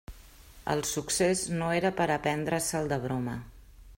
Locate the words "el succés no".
0.73-1.69